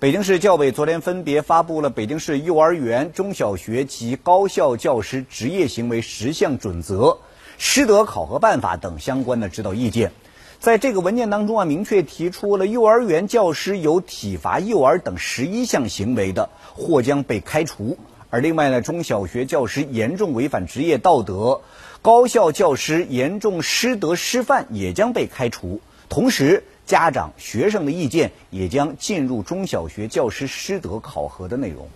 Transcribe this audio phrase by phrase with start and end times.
[0.00, 7.18] 北京市教委昨天分别发布了《北京市幼儿园、中小学及高校教师职业行为十项准则、
[7.58, 10.12] 师德考核办法》等相关的指导意见。
[10.60, 17.96] 在这个文件当中啊，明确提出了幼儿园教师有体罚幼儿等十一项行为的，或将被开除；
[18.30, 21.62] 而另外呢，中小学教师严重违反职业道德，
[22.02, 25.80] 高校教师严重师德失范，也将被开除。
[26.08, 31.86] 同时，家长、学生的意见也将进入中小学教师师德考核的内容。